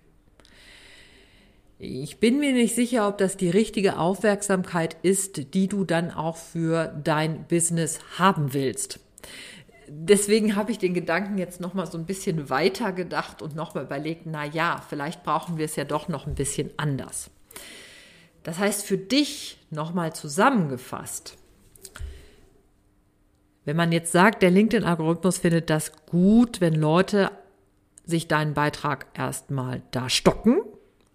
Ich 1.87 2.19
bin 2.19 2.38
mir 2.38 2.53
nicht 2.53 2.75
sicher, 2.75 3.07
ob 3.07 3.19
das 3.19 3.37
die 3.37 3.50
richtige 3.50 3.99
Aufmerksamkeit 3.99 4.97
ist, 5.03 5.53
die 5.53 5.69
du 5.69 5.85
dann 5.85 6.11
auch 6.11 6.37
für 6.38 6.87
dein 7.05 7.47
Business 7.47 7.99
haben 8.19 8.55
willst. 8.55 9.00
Deswegen 9.88 10.57
habe 10.57 10.73
ich 10.73 10.79
den 10.79 10.95
Gedanken 10.95 11.37
jetzt 11.37 11.61
noch 11.61 11.75
mal 11.75 11.87
so 11.87 11.99
ein 11.99 12.07
bisschen 12.07 12.49
weiter 12.49 12.93
gedacht 12.93 13.43
und 13.43 13.55
noch 13.55 13.75
mal 13.75 13.85
überlegt, 13.85 14.23
na 14.25 14.47
ja, 14.47 14.83
vielleicht 14.88 15.25
brauchen 15.25 15.59
wir 15.59 15.67
es 15.67 15.76
ja 15.76 15.85
doch 15.85 16.09
noch 16.09 16.26
ein 16.26 16.35
bisschen 16.35 16.71
anders. 16.79 17.31
Das 18.45 18.59
heißt 18.59 18.87
für 18.87 18.97
dich 18.97 19.59
noch 19.71 19.93
mal 19.93 20.14
zusammengefasst, 20.14 21.37
wenn 23.67 23.76
man 23.76 23.93
jetzt 23.93 24.12
sagt, 24.12 24.43
der 24.43 24.50
LinkedIn-Algorithmus 24.50 25.37
findet 25.37 25.69
das 25.69 25.93
gut, 26.07 26.62
wenn 26.62 26.75
Leute 26.75 27.31
sich 28.07 28.26
deinen 28.26 28.55
Beitrag 28.55 29.07
erstmal 29.14 29.83
da 29.91 30.09
stocken, 30.09 30.62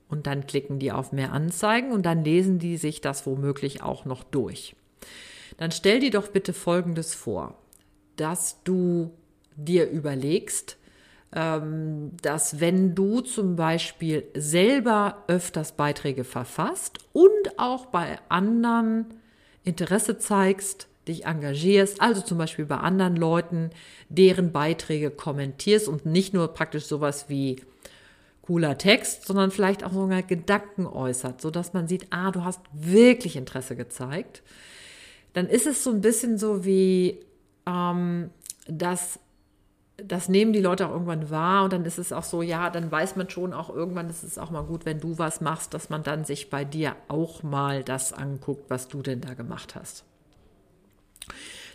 und 0.10 0.28
dann 0.28 0.48
klicken 0.48 0.80
die 0.80 0.92
auf 0.92 1.12
mehr 1.12 1.32
Anzeigen 1.32 1.92
und 1.92 2.06
dann 2.06 2.24
lesen 2.24 2.60
die 2.60 2.78
sich 2.78 3.00
das 3.00 3.26
womöglich 3.26 3.82
auch 3.82 4.06
noch 4.06 4.24
durch. 4.24 4.76
Dann 5.58 5.72
stell 5.72 6.00
dir 6.00 6.12
doch 6.12 6.30
bitte 6.30 6.54
Folgendes 6.54 7.14
vor, 7.14 7.58
dass 8.16 8.64
du 8.64 9.12
dir 9.56 9.90
überlegst, 9.90 10.78
ähm, 11.34 12.12
dass 12.22 12.60
wenn 12.60 12.96
du 12.96 13.22
zum 13.22 13.56
Beispiel 13.56 14.24
selber 14.36 15.24
öfters 15.28 15.74
Beiträge 15.74 16.24
verfasst 16.24 17.00
und 17.14 17.58
auch 17.58 17.88
bei 17.88 18.20
anderen 18.30 19.06
Interesse 19.64 20.18
zeigst, 20.18 20.88
dich 21.08 21.26
engagierst, 21.26 22.02
also 22.02 22.22
zum 22.22 22.38
Beispiel 22.38 22.66
bei 22.66 22.78
anderen 22.78 23.16
Leuten, 23.16 23.72
deren 24.10 24.52
Beiträge 24.52 25.12
kommentierst 25.12 25.88
und 25.88 26.06
nicht 26.06 26.34
nur 26.34 26.50
praktisch 26.50 26.86
sowas 26.86 27.26
wie 27.30 27.58
cooler 28.50 28.80
Text, 28.80 29.28
sondern 29.28 29.52
vielleicht 29.52 29.84
auch 29.84 29.92
sogar 29.92 30.24
Gedanken 30.24 30.88
äußert, 30.88 31.40
so 31.40 31.52
dass 31.52 31.74
man 31.74 31.88
sieht, 31.88 32.08
ah, 32.10 32.32
du 32.32 32.44
hast 32.44 32.62
wirklich 32.74 33.36
Interesse 33.36 33.76
gezeigt. 33.76 34.42
Dann 35.34 35.46
ist 35.46 35.68
es 35.68 35.84
so 35.84 35.92
ein 35.92 36.02
bisschen 36.02 36.40
so 36.40 36.66
wie, 36.66 37.20
ähm, 37.68 38.32
dass 38.68 39.20
das 39.98 40.30
nehmen 40.30 40.52
die 40.52 40.62
Leute 40.62 40.88
auch 40.88 40.94
irgendwann 40.94 41.30
wahr 41.30 41.66
und 41.66 41.74
dann 41.74 41.86
ist 41.86 42.00
es 42.00 42.12
auch 42.12 42.24
so, 42.24 42.42
ja, 42.42 42.72
dann 42.72 42.92
weiß 42.92 43.18
man 43.18 43.30
schon 43.30 43.54
auch 43.54 43.70
irgendwann, 43.70 44.10
ist 44.10 44.24
es 44.24 44.40
auch 44.40 44.50
mal 44.50 44.64
gut, 44.64 44.84
wenn 44.84 45.00
du 45.00 45.20
was 45.20 45.42
machst, 45.42 45.76
dass 45.76 45.92
man 45.92 46.02
dann 46.02 46.26
sich 46.26 46.50
bei 46.50 46.66
dir 46.66 46.96
auch 47.08 47.44
mal 47.44 47.84
das 47.84 48.14
anguckt, 48.14 48.72
was 48.72 48.88
du 48.88 49.04
denn 49.04 49.22
da 49.22 49.36
gemacht 49.36 49.76
hast. 49.76 50.06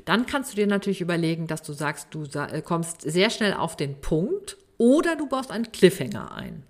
Dann 0.06 0.26
kannst 0.26 0.50
du 0.50 0.56
dir 0.56 0.66
natürlich 0.66 1.00
überlegen, 1.00 1.46
dass 1.46 1.62
du 1.62 1.72
sagst, 1.72 2.08
du 2.10 2.26
kommst 2.64 3.02
sehr 3.02 3.30
schnell 3.30 3.54
auf 3.54 3.76
den 3.76 4.00
Punkt 4.00 4.56
oder 4.84 5.16
du 5.16 5.26
baust 5.26 5.50
einen 5.50 5.72
Cliffhanger 5.72 6.34
ein. 6.34 6.62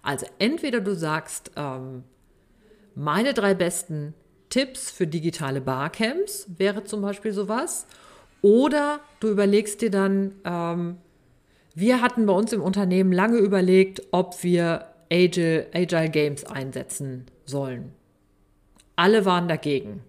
Also 0.00 0.24
entweder 0.38 0.80
du 0.80 0.94
sagst, 0.94 1.50
ähm, 1.56 2.04
meine 2.94 3.34
drei 3.34 3.54
besten 3.54 4.14
Tipps 4.50 4.92
für 4.92 5.08
digitale 5.08 5.60
Barcamps 5.60 6.46
wäre 6.58 6.84
zum 6.84 7.02
Beispiel 7.02 7.32
sowas. 7.32 7.88
Oder 8.40 9.00
du 9.18 9.28
überlegst 9.28 9.82
dir 9.82 9.90
dann, 9.90 10.36
ähm, 10.44 10.98
wir 11.74 12.00
hatten 12.00 12.24
bei 12.24 12.32
uns 12.34 12.52
im 12.52 12.62
Unternehmen 12.62 13.10
lange 13.12 13.38
überlegt, 13.38 14.00
ob 14.12 14.44
wir 14.44 14.86
Agile, 15.10 15.66
Agile 15.74 16.10
Games 16.10 16.44
einsetzen 16.44 17.26
sollen. 17.46 17.92
Alle 18.94 19.24
waren 19.24 19.48
dagegen. 19.48 20.04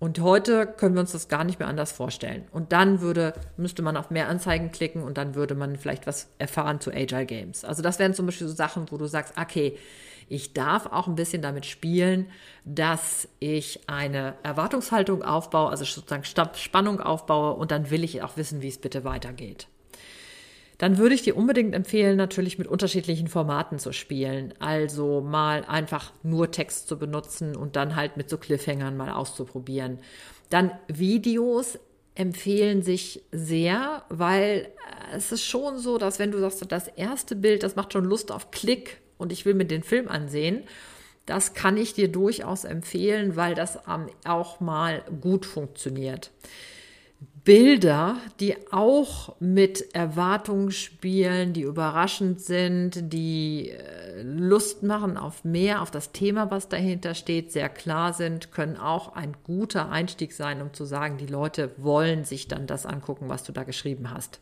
Und 0.00 0.18
heute 0.20 0.66
können 0.66 0.94
wir 0.94 1.02
uns 1.02 1.12
das 1.12 1.28
gar 1.28 1.44
nicht 1.44 1.58
mehr 1.58 1.68
anders 1.68 1.92
vorstellen. 1.92 2.48
Und 2.52 2.72
dann 2.72 3.02
würde, 3.02 3.34
müsste 3.58 3.82
man 3.82 3.98
auf 3.98 4.10
mehr 4.10 4.28
Anzeigen 4.28 4.72
klicken 4.72 5.02
und 5.02 5.18
dann 5.18 5.34
würde 5.34 5.54
man 5.54 5.76
vielleicht 5.76 6.06
was 6.06 6.30
erfahren 6.38 6.80
zu 6.80 6.90
Agile 6.90 7.26
Games. 7.26 7.66
Also 7.66 7.82
das 7.82 7.98
wären 7.98 8.14
zum 8.14 8.24
Beispiel 8.24 8.48
so 8.48 8.54
Sachen, 8.54 8.90
wo 8.90 8.96
du 8.96 9.04
sagst, 9.06 9.34
okay, 9.38 9.76
ich 10.30 10.54
darf 10.54 10.86
auch 10.86 11.06
ein 11.06 11.16
bisschen 11.16 11.42
damit 11.42 11.66
spielen, 11.66 12.30
dass 12.64 13.28
ich 13.40 13.80
eine 13.88 14.36
Erwartungshaltung 14.42 15.22
aufbaue, 15.22 15.68
also 15.68 15.84
sozusagen 15.84 16.24
Spannung 16.54 17.00
aufbaue 17.00 17.52
und 17.54 17.70
dann 17.70 17.90
will 17.90 18.02
ich 18.02 18.22
auch 18.22 18.38
wissen, 18.38 18.62
wie 18.62 18.68
es 18.68 18.78
bitte 18.78 19.04
weitergeht 19.04 19.68
dann 20.80 20.96
würde 20.96 21.14
ich 21.14 21.20
dir 21.20 21.36
unbedingt 21.36 21.74
empfehlen, 21.74 22.16
natürlich 22.16 22.56
mit 22.56 22.66
unterschiedlichen 22.66 23.28
Formaten 23.28 23.78
zu 23.78 23.92
spielen. 23.92 24.54
Also 24.60 25.20
mal 25.20 25.62
einfach 25.66 26.10
nur 26.22 26.52
Text 26.52 26.88
zu 26.88 26.98
benutzen 26.98 27.54
und 27.54 27.76
dann 27.76 27.96
halt 27.96 28.16
mit 28.16 28.30
so 28.30 28.38
Cliffhangern 28.38 28.96
mal 28.96 29.10
auszuprobieren. 29.10 29.98
Dann 30.48 30.70
Videos 30.88 31.78
empfehlen 32.14 32.82
sich 32.82 33.22
sehr, 33.30 34.04
weil 34.08 34.70
es 35.14 35.32
ist 35.32 35.44
schon 35.44 35.76
so, 35.76 35.98
dass 35.98 36.18
wenn 36.18 36.30
du 36.30 36.38
sagst, 36.38 36.64
das 36.72 36.88
erste 36.88 37.36
Bild, 37.36 37.62
das 37.62 37.76
macht 37.76 37.92
schon 37.92 38.06
Lust 38.06 38.32
auf 38.32 38.50
Klick 38.50 39.02
und 39.18 39.32
ich 39.32 39.44
will 39.44 39.52
mir 39.52 39.66
den 39.66 39.82
Film 39.82 40.08
ansehen, 40.08 40.62
das 41.26 41.52
kann 41.52 41.76
ich 41.76 41.92
dir 41.92 42.08
durchaus 42.08 42.64
empfehlen, 42.64 43.36
weil 43.36 43.54
das 43.54 43.78
auch 44.24 44.60
mal 44.60 45.04
gut 45.20 45.44
funktioniert. 45.44 46.30
Bilder, 47.44 48.16
die 48.38 48.54
auch 48.70 49.36
mit 49.40 49.94
Erwartungen 49.94 50.70
spielen, 50.72 51.52
die 51.52 51.62
überraschend 51.62 52.40
sind, 52.40 53.12
die 53.12 53.70
äh, 53.70 54.22
Lust 54.22 54.82
machen 54.82 55.16
auf 55.16 55.44
mehr, 55.44 55.80
auf 55.80 55.90
das 55.90 56.12
Thema, 56.12 56.50
was 56.50 56.68
dahinter 56.68 57.14
steht, 57.14 57.52
sehr 57.52 57.68
klar 57.68 58.12
sind, 58.12 58.52
können 58.52 58.76
auch 58.76 59.14
ein 59.14 59.36
guter 59.44 59.90
Einstieg 59.90 60.32
sein, 60.32 60.60
um 60.60 60.74
zu 60.74 60.84
sagen, 60.84 61.16
die 61.18 61.26
Leute 61.26 61.70
wollen 61.76 62.24
sich 62.24 62.48
dann 62.48 62.66
das 62.66 62.84
angucken, 62.84 63.28
was 63.28 63.44
du 63.44 63.52
da 63.52 63.64
geschrieben 63.64 64.10
hast. 64.10 64.40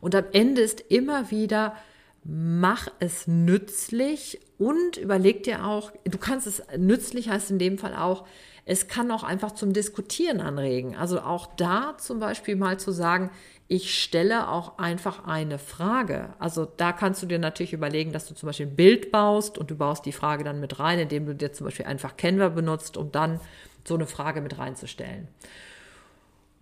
Und 0.00 0.14
am 0.14 0.24
Ende 0.32 0.60
ist 0.60 0.80
immer 0.80 1.30
wieder, 1.30 1.76
mach 2.24 2.88
es 3.00 3.26
nützlich 3.26 4.40
und 4.58 4.96
überleg 4.96 5.42
dir 5.42 5.66
auch, 5.66 5.92
du 6.04 6.18
kannst 6.18 6.46
es 6.46 6.62
nützlich 6.76 7.28
heißt 7.28 7.50
in 7.50 7.58
dem 7.58 7.78
Fall 7.78 7.94
auch, 7.94 8.26
es 8.64 8.86
kann 8.86 9.10
auch 9.10 9.24
einfach 9.24 9.52
zum 9.52 9.72
Diskutieren 9.72 10.40
anregen. 10.40 10.94
Also 10.94 11.20
auch 11.20 11.46
da 11.56 11.96
zum 11.98 12.20
Beispiel 12.20 12.54
mal 12.54 12.78
zu 12.78 12.92
sagen, 12.92 13.30
ich 13.66 14.00
stelle 14.00 14.48
auch 14.48 14.78
einfach 14.78 15.24
eine 15.26 15.58
Frage. 15.58 16.34
Also 16.38 16.64
da 16.64 16.92
kannst 16.92 17.22
du 17.22 17.26
dir 17.26 17.38
natürlich 17.38 17.72
überlegen, 17.72 18.12
dass 18.12 18.28
du 18.28 18.34
zum 18.34 18.48
Beispiel 18.48 18.66
ein 18.66 18.76
Bild 18.76 19.10
baust 19.10 19.58
und 19.58 19.70
du 19.70 19.76
baust 19.76 20.04
die 20.04 20.12
Frage 20.12 20.44
dann 20.44 20.60
mit 20.60 20.78
rein, 20.78 21.00
indem 21.00 21.26
du 21.26 21.34
dir 21.34 21.52
zum 21.52 21.64
Beispiel 21.64 21.86
einfach 21.86 22.16
Canva 22.16 22.50
benutzt, 22.50 22.96
um 22.96 23.10
dann 23.10 23.40
so 23.84 23.94
eine 23.94 24.06
Frage 24.06 24.42
mit 24.42 24.58
reinzustellen. 24.58 25.26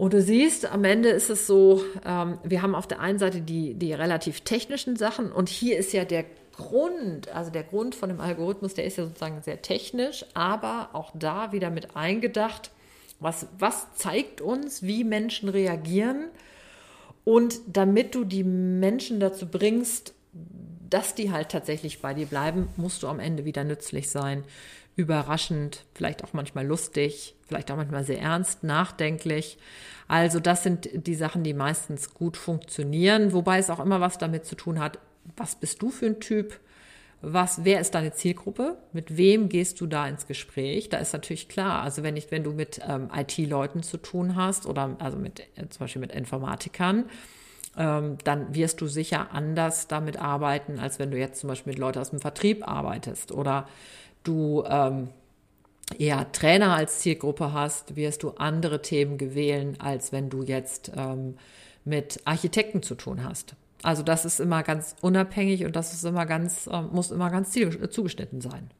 Und 0.01 0.15
du 0.15 0.23
siehst, 0.23 0.65
am 0.65 0.85
Ende 0.85 1.11
ist 1.11 1.29
es 1.29 1.47
so, 1.47 1.85
ähm, 2.07 2.39
wir 2.43 2.63
haben 2.63 2.75
auf 2.75 2.87
der 2.87 3.01
einen 3.01 3.19
Seite 3.19 3.43
die, 3.43 3.75
die 3.75 3.93
relativ 3.93 4.41
technischen 4.41 4.97
Sachen 4.97 5.31
und 5.31 5.51
hier 5.51 5.77
ist 5.77 5.93
ja 5.93 6.07
der 6.07 6.25
Grund, 6.57 7.29
also 7.29 7.51
der 7.51 7.65
Grund 7.65 7.95
von 7.95 8.09
dem 8.09 8.19
Algorithmus, 8.19 8.73
der 8.73 8.87
ist 8.87 8.97
ja 8.97 9.05
sozusagen 9.05 9.43
sehr 9.43 9.61
technisch, 9.61 10.25
aber 10.33 10.89
auch 10.95 11.11
da 11.13 11.53
wieder 11.53 11.69
mit 11.69 11.97
eingedacht, 11.97 12.71
was, 13.19 13.49
was 13.59 13.93
zeigt 13.95 14.41
uns, 14.41 14.83
wie 14.83 15.05
Menschen 15.05 15.51
reagieren. 15.51 16.29
Und 17.25 17.61
damit 17.67 18.15
du 18.15 18.25
die 18.25 18.43
Menschen 18.43 19.21
dazu 19.21 19.49
bringst, 19.49 20.15
dass 20.89 21.15
die 21.15 21.31
halt 21.31 21.51
tatsächlich 21.51 22.01
bei 22.01 22.15
dir 22.15 22.25
bleiben, 22.25 22.69
musst 22.79 23.03
du 23.03 23.07
am 23.07 23.21
Ende 23.21 23.45
wieder 23.45 23.65
nützlich 23.65 24.09
sein. 24.09 24.45
Überraschend, 24.97 25.85
vielleicht 25.95 26.25
auch 26.25 26.33
manchmal 26.33 26.67
lustig, 26.67 27.35
vielleicht 27.47 27.71
auch 27.71 27.77
manchmal 27.77 28.05
sehr 28.05 28.21
ernst, 28.21 28.65
nachdenklich. 28.65 29.59
Also 30.09 30.41
das 30.41 30.63
sind 30.63 30.89
die 31.07 31.15
Sachen, 31.15 31.43
die 31.45 31.55
meistens 31.55 32.13
gut 32.15 32.37
funktionieren, 32.37 33.33
wobei 33.33 33.59
es 33.59 33.71
auch 33.71 33.81
immer 33.81 34.01
was 34.01 34.19
damit 34.19 34.45
zu 34.45 34.57
tun 34.57 34.79
hat, 34.79 34.99
was 35.37 35.55
bist 35.55 35.81
du 35.83 35.91
für 35.91 36.07
ein 36.07 36.21
Typ 36.21 36.59
was, 37.23 37.65
wer 37.65 37.81
ist 37.81 37.95
deine 37.95 38.13
Zielgruppe? 38.13 38.79
Mit 38.93 39.17
wem 39.17 39.51
gehst 39.51 39.81
du 39.81 39.87
da 39.87 40.09
ins 40.09 40.27
Gespräch? 40.27 40.89
Da 40.89 40.99
ist 40.99 41.13
natürlich 41.13 41.49
klar, 41.49 41.83
also 41.83 42.03
wenn 42.03 42.17
ich, 42.17 42.31
wenn 42.31 42.45
du 42.45 42.53
mit 42.53 42.81
ähm, 42.89 43.11
IT-Leuten 43.15 43.83
zu 43.83 43.99
tun 43.99 44.37
hast 44.37 44.65
oder 44.65 44.97
also 44.99 45.19
mit 45.19 45.41
äh, 45.57 45.69
zum 45.69 45.81
Beispiel 45.81 46.01
mit 46.01 46.13
Informatikern, 46.13 47.05
ähm, 47.77 48.17
dann 48.25 48.55
wirst 48.55 48.81
du 48.81 48.87
sicher 48.87 49.33
anders 49.33 49.87
damit 49.87 50.17
arbeiten, 50.17 50.79
als 50.79 50.99
wenn 50.99 51.11
du 51.11 51.19
jetzt 51.19 51.41
zum 51.41 51.49
Beispiel 51.49 51.73
mit 51.73 51.79
Leuten 51.79 51.99
aus 51.99 52.11
dem 52.11 52.21
Vertrieb 52.21 52.67
arbeitest 52.67 53.33
oder 53.33 53.69
du 54.23 54.65
ähm, 54.67 55.09
eher 55.99 56.31
Trainer 56.33 56.75
als 56.75 57.01
Zielgruppe 57.01 57.53
hast, 57.53 57.97
wirst 57.97 58.23
du 58.23 58.31
andere 58.31 58.83
Themen 58.83 59.19
gewählen, 59.19 59.77
als 59.81 60.13
wenn 60.13 60.31
du 60.31 60.43
jetzt 60.43 60.93
ähm, 60.97 61.37
mit 61.85 62.21
Architekten 62.25 62.83
zu 62.83 62.95
tun 62.95 63.25
hast. 63.25 63.55
Also 63.83 64.03
das 64.03 64.25
ist 64.25 64.41
immer 64.41 64.63
ganz 64.63 64.95
unabhängig 65.01 65.65
und 65.65 65.75
das 65.75 65.93
ist 65.93 66.05
immer 66.05 66.27
ganz, 66.27 66.67
äh, 66.67 66.83
muss 66.83 67.11
immer 67.11 67.31
ganz 67.31 67.53
zugeschnitten 67.53 68.41
sein. 68.41 68.71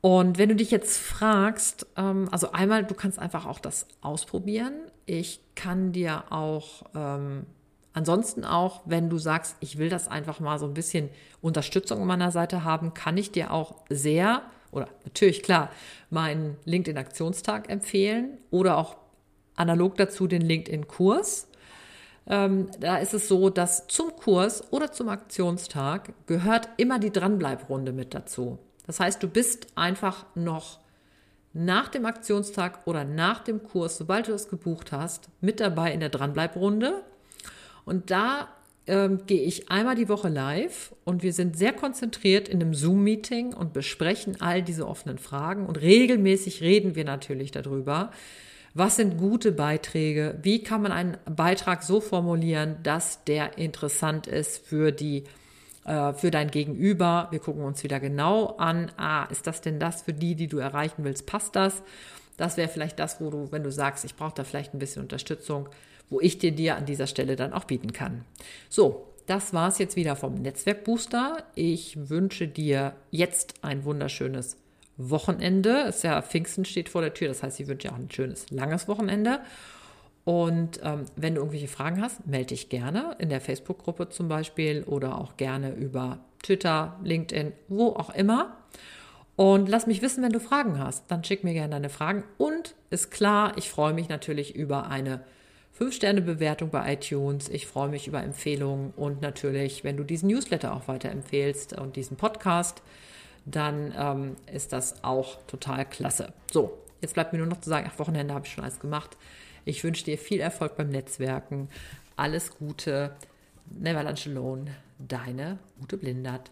Und 0.00 0.38
wenn 0.38 0.48
du 0.48 0.56
dich 0.56 0.70
jetzt 0.70 0.96
fragst, 0.96 1.86
ähm, 1.96 2.28
also 2.30 2.52
einmal, 2.52 2.84
du 2.84 2.94
kannst 2.94 3.18
einfach 3.18 3.46
auch 3.46 3.58
das 3.58 3.86
ausprobieren. 4.00 4.74
Ich 5.06 5.40
kann 5.54 5.92
dir 5.92 6.24
auch, 6.30 6.84
ähm, 6.94 7.44
ansonsten 7.92 8.44
auch, 8.44 8.82
wenn 8.84 9.10
du 9.10 9.18
sagst, 9.18 9.56
ich 9.60 9.78
will 9.78 9.88
das 9.88 10.08
einfach 10.08 10.40
mal 10.40 10.58
so 10.58 10.66
ein 10.66 10.74
bisschen 10.74 11.10
Unterstützung 11.40 12.00
an 12.00 12.06
meiner 12.06 12.30
Seite 12.30 12.64
haben, 12.64 12.94
kann 12.94 13.16
ich 13.16 13.32
dir 13.32 13.52
auch 13.52 13.76
sehr, 13.88 14.42
oder 14.72 14.88
natürlich 15.04 15.42
klar, 15.42 15.70
meinen 16.10 16.56
LinkedIn-Aktionstag 16.64 17.68
empfehlen 17.68 18.38
oder 18.50 18.76
auch 18.76 18.96
analog 19.56 19.96
dazu 19.96 20.26
den 20.26 20.42
LinkedIn-Kurs. 20.42 21.48
Ähm, 22.26 22.68
da 22.78 22.98
ist 22.98 23.14
es 23.14 23.28
so, 23.28 23.50
dass 23.50 23.86
zum 23.88 24.14
Kurs 24.16 24.72
oder 24.72 24.92
zum 24.92 25.08
Aktionstag 25.08 26.12
gehört 26.26 26.68
immer 26.76 26.98
die 26.98 27.10
Dranbleibrunde 27.10 27.92
mit 27.92 28.14
dazu. 28.14 28.58
Das 28.86 29.00
heißt, 29.00 29.22
du 29.22 29.28
bist 29.28 29.68
einfach 29.74 30.26
noch 30.34 30.80
nach 31.52 31.88
dem 31.88 32.06
Aktionstag 32.06 32.86
oder 32.86 33.04
nach 33.04 33.40
dem 33.40 33.62
Kurs, 33.64 33.98
sobald 33.98 34.28
du 34.28 34.32
es 34.32 34.48
gebucht 34.48 34.92
hast, 34.92 35.28
mit 35.40 35.60
dabei 35.60 35.92
in 35.92 36.00
der 36.00 36.08
Dranbleibrunde. 36.08 37.02
Und 37.90 38.12
da 38.12 38.46
ähm, 38.86 39.26
gehe 39.26 39.42
ich 39.42 39.68
einmal 39.68 39.96
die 39.96 40.08
Woche 40.08 40.28
live 40.28 40.94
und 41.02 41.24
wir 41.24 41.32
sind 41.32 41.58
sehr 41.58 41.72
konzentriert 41.72 42.48
in 42.48 42.62
einem 42.62 42.72
Zoom-Meeting 42.72 43.52
und 43.52 43.72
besprechen 43.72 44.40
all 44.40 44.62
diese 44.62 44.86
offenen 44.86 45.18
Fragen 45.18 45.66
und 45.66 45.80
regelmäßig 45.80 46.60
reden 46.60 46.94
wir 46.94 47.04
natürlich 47.04 47.50
darüber, 47.50 48.12
was 48.74 48.94
sind 48.94 49.18
gute 49.18 49.50
Beiträge? 49.50 50.38
Wie 50.40 50.62
kann 50.62 50.82
man 50.82 50.92
einen 50.92 51.16
Beitrag 51.28 51.82
so 51.82 52.00
formulieren, 52.00 52.76
dass 52.84 53.24
der 53.24 53.58
interessant 53.58 54.28
ist 54.28 54.64
für 54.64 54.92
die 54.92 55.24
äh, 55.84 56.12
für 56.12 56.30
dein 56.30 56.52
Gegenüber. 56.52 57.26
Wir 57.32 57.40
gucken 57.40 57.64
uns 57.64 57.82
wieder 57.82 57.98
genau 57.98 58.54
an, 58.58 58.92
ah, 58.98 59.24
ist 59.24 59.48
das 59.48 59.62
denn 59.62 59.80
das 59.80 60.02
für 60.02 60.12
die, 60.12 60.36
die 60.36 60.46
du 60.46 60.58
erreichen 60.58 61.02
willst? 61.02 61.26
Passt 61.26 61.56
das? 61.56 61.82
Das 62.36 62.56
wäre 62.56 62.68
vielleicht 62.68 63.00
das, 63.00 63.20
wo 63.20 63.30
du, 63.30 63.50
wenn 63.50 63.64
du 63.64 63.72
sagst, 63.72 64.04
ich 64.04 64.14
brauche 64.14 64.34
da 64.36 64.44
vielleicht 64.44 64.74
ein 64.74 64.78
bisschen 64.78 65.02
Unterstützung, 65.02 65.68
wo 66.10 66.20
ich 66.20 66.38
dir 66.38 66.52
dir 66.52 66.76
an 66.76 66.84
dieser 66.84 67.06
Stelle 67.06 67.36
dann 67.36 67.52
auch 67.52 67.64
bieten 67.64 67.92
kann. 67.92 68.24
So, 68.68 69.06
das 69.26 69.54
war 69.54 69.68
es 69.68 69.78
jetzt 69.78 69.96
wieder 69.96 70.16
vom 70.16 70.34
Netzwerkbooster. 70.34 71.44
Ich 71.54 72.10
wünsche 72.10 72.48
dir 72.48 72.94
jetzt 73.10 73.54
ein 73.62 73.84
wunderschönes 73.84 74.56
Wochenende. 74.96 75.82
Ist 75.88 76.04
ja 76.04 76.20
Pfingsten 76.20 76.64
steht 76.64 76.88
vor 76.88 77.00
der 77.00 77.14
Tür, 77.14 77.28
das 77.28 77.42
heißt, 77.42 77.60
ich 77.60 77.68
wünsche 77.68 77.88
dir 77.88 77.94
auch 77.94 77.98
ein 77.98 78.10
schönes, 78.10 78.50
langes 78.50 78.88
Wochenende. 78.88 79.40
Und 80.24 80.80
ähm, 80.82 81.06
wenn 81.16 81.34
du 81.34 81.40
irgendwelche 81.40 81.68
Fragen 81.68 82.02
hast, 82.02 82.26
melde 82.26 82.48
dich 82.48 82.68
gerne 82.68 83.16
in 83.18 83.30
der 83.30 83.40
Facebook-Gruppe 83.40 84.10
zum 84.10 84.28
Beispiel 84.28 84.82
oder 84.84 85.18
auch 85.18 85.36
gerne 85.36 85.72
über 85.72 86.18
Twitter, 86.42 86.98
LinkedIn, 87.02 87.52
wo 87.68 87.88
auch 87.88 88.10
immer. 88.14 88.56
Und 89.36 89.68
lass 89.68 89.86
mich 89.86 90.02
wissen, 90.02 90.22
wenn 90.22 90.32
du 90.32 90.40
Fragen 90.40 90.78
hast. 90.78 91.10
Dann 91.10 91.24
schick 91.24 91.44
mir 91.44 91.54
gerne 91.54 91.70
deine 91.70 91.88
Fragen. 91.88 92.24
Und 92.36 92.74
ist 92.90 93.10
klar, 93.10 93.56
ich 93.56 93.70
freue 93.70 93.94
mich 93.94 94.08
natürlich 94.08 94.54
über 94.54 94.88
eine 94.88 95.24
5-Sterne-Bewertung 95.80 96.70
bei 96.70 96.92
iTunes. 96.94 97.48
Ich 97.48 97.66
freue 97.66 97.88
mich 97.88 98.06
über 98.06 98.22
Empfehlungen 98.22 98.92
und 98.96 99.22
natürlich, 99.22 99.82
wenn 99.82 99.96
du 99.96 100.04
diesen 100.04 100.28
Newsletter 100.28 100.74
auch 100.74 100.88
weiterempfehlst 100.88 101.72
und 101.78 101.96
diesen 101.96 102.16
Podcast 102.16 102.82
dann 103.44 103.94
ähm, 103.96 104.36
ist 104.52 104.72
das 104.72 105.02
auch 105.02 105.42
total 105.46 105.84
klasse. 105.84 106.32
So, 106.52 106.78
jetzt 107.00 107.14
bleibt 107.14 107.32
mir 107.32 107.38
nur 107.38 107.48
noch 107.48 107.60
zu 107.60 107.70
sagen, 107.70 107.90
ach, 107.90 107.98
Wochenende 107.98 108.34
habe 108.34 108.46
ich 108.46 108.52
schon 108.52 108.64
alles 108.64 108.80
gemacht. 108.80 109.16
Ich 109.64 109.84
wünsche 109.84 110.04
dir 110.04 110.18
viel 110.18 110.40
Erfolg 110.40 110.76
beim 110.76 110.88
Netzwerken. 110.88 111.68
Alles 112.16 112.56
Gute. 112.56 113.14
Never 113.66 114.02
Lunch 114.02 114.26
Alone. 114.26 114.66
Deine 114.98 115.58
Ute 115.80 115.96
Blindert. 115.96 116.50